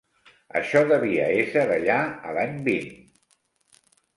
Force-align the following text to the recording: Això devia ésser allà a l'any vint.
Això 0.59 0.81
devia 0.91 1.27
ésser 1.43 1.67
allà 1.75 1.99
a 2.31 2.35
l'any 2.39 2.59
vint. 2.71 2.91